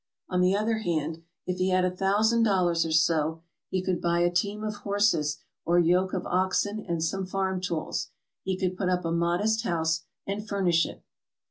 [0.29, 4.21] On the other hand, if he had a thousand dollars or so he could buy
[4.21, 8.09] a team of horses or yoke of oxen and some farm tools.
[8.41, 11.03] He could put up a modest house and furnish it.